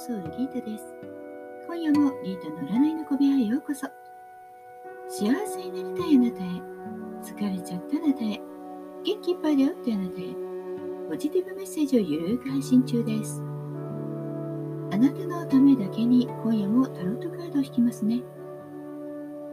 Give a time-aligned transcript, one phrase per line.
[0.00, 0.94] ソウルギータです。
[1.66, 3.86] 今夜もギータの占いの小部屋へようこそ。
[5.06, 6.46] 幸せになりたいあなたへ、
[7.22, 8.40] 疲れちゃったあなたへ、
[9.04, 10.24] 元気いっぱいだよってあなたへ、
[11.06, 13.42] ポジティブメッセージをゆるく配信中です。
[14.90, 18.22] あなたのためだけに今夜もタロットカードを引きますね。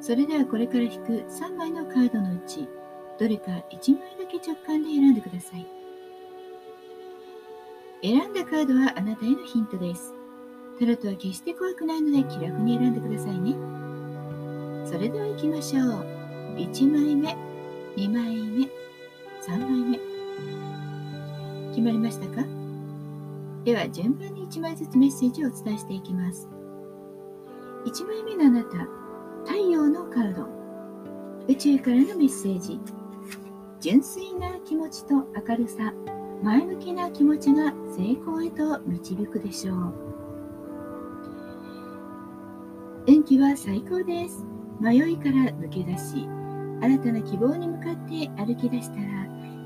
[0.00, 2.68] それではこれから引く3枚のカードのうち、
[3.16, 5.64] どれか1枚だけ直感で選んでください。
[8.02, 10.12] 選んだカードはあなたへのヒントです。
[10.82, 13.54] タロットは決して怖くないので気楽に選んでくださいね。
[14.84, 16.04] それでは行きましょう。
[16.56, 17.36] 1枚目、
[17.94, 18.68] 2枚目、
[19.46, 20.00] 3枚目。
[21.68, 22.44] 決まりましたか？
[23.62, 26.48] では順番に1枚ずつメッセージをお伝えしていきます。
[27.86, 28.88] 1枚目のあなた、
[29.44, 30.48] 太陽のカード。
[31.46, 32.80] 宇宙からのメッセージ。
[33.78, 35.94] 純粋な気持ちと明るさ、
[36.42, 40.11] 前向きな気持ちが成功へと導くでしょう
[43.04, 44.44] 運気は最高です。
[44.80, 46.28] 迷いから抜け出し
[46.80, 49.02] 新たな希望に向かって歩き出したら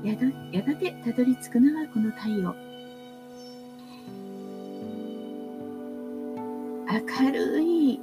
[0.03, 0.15] や
[0.51, 2.55] やがてたどり着くのはこの太陽。
[6.89, 7.99] 明るい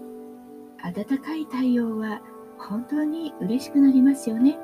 [0.82, 2.20] 暖かい太陽は
[2.56, 4.56] 本当に嬉しくなりますよね。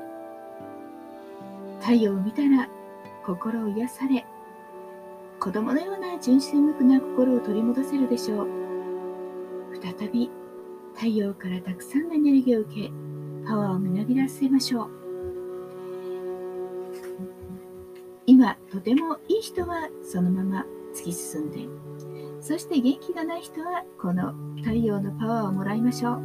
[1.81, 2.69] 太陽を見たら
[3.25, 4.25] 心を癒され、
[5.37, 8.47] 子供のような純粋無垢な心を取り戻せるでしょう。
[9.81, 10.29] 再び
[11.01, 12.91] 太陽からたくさんのエネルギーを受け、
[13.47, 14.89] パワーをみなぎらせましょう。
[18.27, 21.67] 今、とてもいい人はそのまま突き進んで、
[22.39, 26.21] そして元気がない人はこの太陽のパワーをもらいましょう。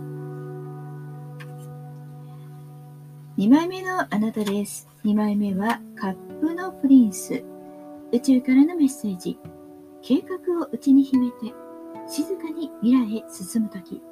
[3.39, 4.91] 2枚目のあなたです。
[5.07, 7.43] 2枚目はカップのプリンス。
[8.13, 9.39] 宇宙からのメッセージ。
[10.03, 11.55] 計画を内に秘めて、
[12.07, 14.03] 静かに未来へ進むとき。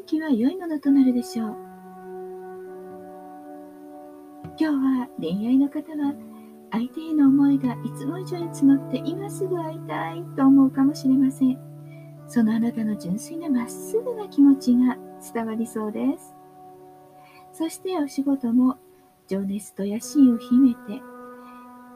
[0.00, 1.56] 天気は良いものとなるでしょう。
[4.58, 6.14] 今日は恋愛の方は、
[6.70, 11.58] 相手への思いがいつも以上に募って今すぐ会いたいと思うかもしれません。
[12.28, 14.96] そのあなたの純粋なまっすぐな気持ちが
[15.34, 16.34] 伝わりそうです。
[17.52, 18.78] そしてお仕事も
[19.28, 21.02] 情熱と野心を秘めて、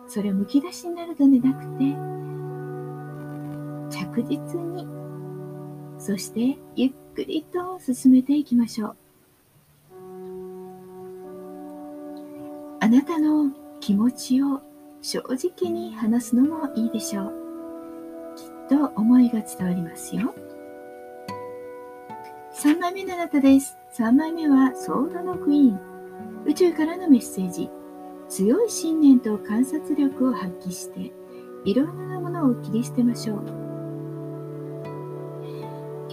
[0.09, 1.85] それをむき出しになるのでなくて、
[3.89, 5.04] 着実に、
[5.99, 8.97] そしてゆっくりと進めていきましょう。
[12.81, 13.51] あなたの
[13.81, 14.61] 気持ちを
[15.01, 17.35] 正直に話すのもいいでしょう。
[18.37, 18.43] き
[18.75, 20.35] っと思いが伝わりますよ。
[22.55, 23.77] 3枚目のあなたです。
[23.95, 25.81] 3枚目はソードのクイーン。
[26.47, 27.71] 宇宙からのメッセージ。
[28.29, 31.13] 強い信念と観察力を発揮して、
[31.65, 33.74] いろんなものを切り捨てましょう。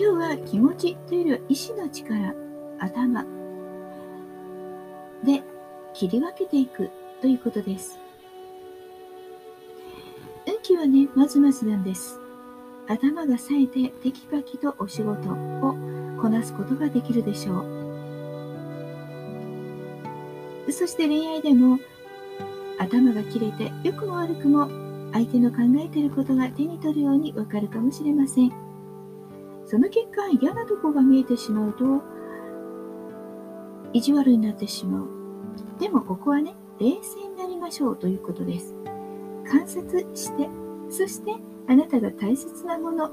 [0.03, 2.33] 今日は気持ちというよりは意志の力、
[2.79, 3.23] 頭
[5.23, 5.43] で
[5.93, 6.89] 切り分けていく
[7.21, 7.99] ということです。
[10.47, 12.19] 運気はね、まずまずなんです。
[12.87, 15.75] 頭が冴えてテキパキとお仕事を
[16.19, 17.59] こなすことができるでしょ
[20.67, 20.71] う。
[20.71, 21.77] そして恋愛でも
[22.79, 24.67] 頭が切れて良くも悪くも
[25.13, 28.70] 相手の考えていることが手に取るようにわかるかもしれません。
[29.71, 32.01] その結果嫌なとこが見えてしまうと
[33.93, 35.07] 意地悪になってしまう。
[35.79, 38.75] でもここはね、冷静になりましょうということです。
[39.49, 40.49] 観察して、
[40.89, 41.31] そして
[41.69, 43.11] あなたが大切なもの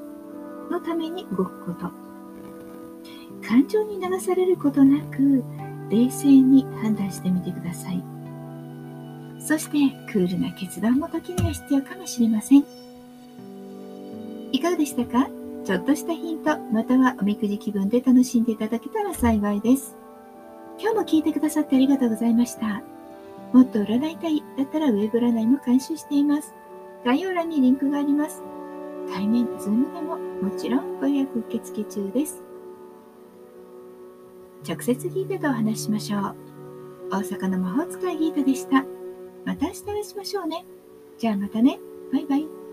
[0.68, 1.92] のために動くこと。
[3.46, 5.44] 感情に流されることなく
[5.90, 8.02] 冷静に判断してみてください
[9.38, 9.78] そして
[10.12, 12.64] クールな決断も時には必要かもしれません
[14.50, 15.37] いかがでしたか？
[15.68, 19.98] ちょっとしたヒントまたはおみくじ気分で楽しんでいただけたら幸いです
[20.80, 22.82] 今日も聞いてくださってありがとうございました
[23.52, 26.54] もっと占いたいだったらウェブ占いも監修しています
[27.04, 28.42] 概要欄にリンクがあります
[29.12, 32.42] 対面、ズームでももちろんご予約受付中です。
[34.68, 36.36] 直接ギータとお話ししましょう。
[37.10, 38.84] 大阪の魔法使いギータでした。
[39.44, 40.64] また明日お会いしましょうね。
[41.16, 41.78] じゃあまたね。
[42.12, 42.67] バイバイ。